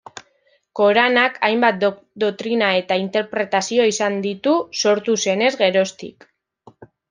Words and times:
Koranak 0.77 1.37
hainbat 1.49 1.83
dotrina 2.23 2.71
eta 2.79 2.99
interpretazio 3.03 3.87
izan 3.93 4.19
ditu 4.27 4.57
sortu 4.83 5.19
zenez 5.29 5.55
geroztik. 5.65 6.31